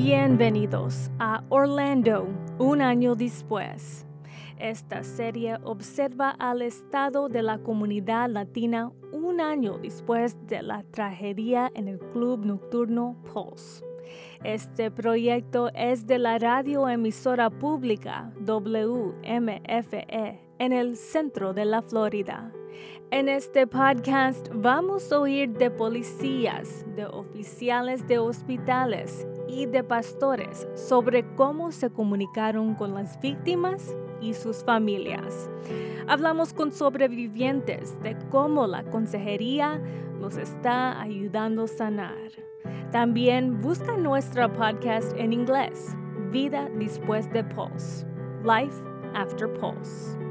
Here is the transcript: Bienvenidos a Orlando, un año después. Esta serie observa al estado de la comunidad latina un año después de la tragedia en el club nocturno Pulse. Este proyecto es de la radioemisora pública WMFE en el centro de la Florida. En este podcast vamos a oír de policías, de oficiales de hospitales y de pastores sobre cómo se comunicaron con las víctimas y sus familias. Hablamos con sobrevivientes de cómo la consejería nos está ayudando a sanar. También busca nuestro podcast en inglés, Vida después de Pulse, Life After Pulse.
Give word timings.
Bienvenidos 0.00 1.10
a 1.18 1.42
Orlando, 1.48 2.28
un 2.60 2.82
año 2.82 3.16
después. 3.16 4.06
Esta 4.56 5.02
serie 5.02 5.56
observa 5.64 6.30
al 6.30 6.62
estado 6.62 7.28
de 7.28 7.42
la 7.42 7.58
comunidad 7.58 8.30
latina 8.30 8.92
un 9.10 9.40
año 9.40 9.76
después 9.76 10.36
de 10.46 10.62
la 10.62 10.84
tragedia 10.84 11.72
en 11.74 11.88
el 11.88 11.98
club 11.98 12.46
nocturno 12.46 13.16
Pulse. 13.24 13.84
Este 14.44 14.92
proyecto 14.92 15.68
es 15.74 16.06
de 16.06 16.20
la 16.20 16.38
radioemisora 16.38 17.50
pública 17.50 18.32
WMFE 18.46 20.40
en 20.60 20.72
el 20.72 20.96
centro 20.96 21.52
de 21.52 21.64
la 21.64 21.82
Florida. 21.82 22.52
En 23.10 23.28
este 23.28 23.66
podcast 23.66 24.48
vamos 24.54 25.10
a 25.10 25.18
oír 25.18 25.50
de 25.54 25.72
policías, 25.72 26.86
de 26.94 27.04
oficiales 27.06 28.06
de 28.06 28.20
hospitales 28.20 29.26
y 29.48 29.66
de 29.66 29.82
pastores 29.82 30.68
sobre 30.74 31.24
cómo 31.34 31.72
se 31.72 31.90
comunicaron 31.90 32.74
con 32.74 32.94
las 32.94 33.18
víctimas 33.20 33.96
y 34.20 34.34
sus 34.34 34.62
familias. 34.64 35.50
Hablamos 36.06 36.52
con 36.52 36.72
sobrevivientes 36.72 38.00
de 38.02 38.16
cómo 38.30 38.66
la 38.66 38.84
consejería 38.84 39.80
nos 40.20 40.36
está 40.36 41.00
ayudando 41.00 41.64
a 41.64 41.68
sanar. 41.68 42.30
También 42.92 43.60
busca 43.60 43.96
nuestro 43.96 44.52
podcast 44.52 45.12
en 45.16 45.32
inglés, 45.32 45.94
Vida 46.30 46.68
después 46.78 47.30
de 47.32 47.44
Pulse, 47.44 48.06
Life 48.44 48.76
After 49.14 49.52
Pulse. 49.54 50.27